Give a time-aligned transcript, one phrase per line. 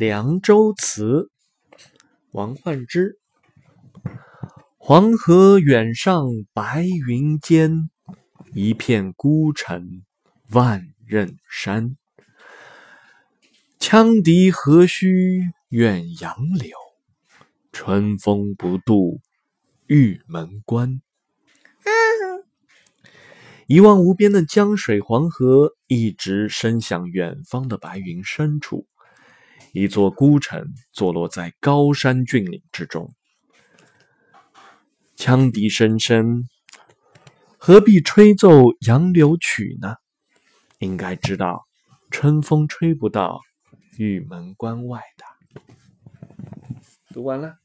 [0.00, 1.28] 凉州词》
[2.30, 3.18] 王焕之。
[4.78, 7.90] 黄河远上白云间，
[8.54, 10.00] 一片孤城
[10.52, 11.98] 万仞山。
[13.78, 16.70] 羌笛何须怨杨柳，
[17.70, 19.20] 春风不度
[19.86, 21.02] 玉门关。
[23.66, 28.86] 一望无边的江水黄河，一直伸向远方的白云深处。
[29.72, 33.14] 一座孤城坐落在高山峻岭之中。
[35.16, 36.48] 羌笛声声，
[37.58, 39.96] 何必吹奏杨柳曲呢？
[40.78, 41.66] 应该知道，
[42.10, 43.40] 春风吹不到
[43.98, 45.62] 玉门关外的。
[47.12, 47.58] 读完了。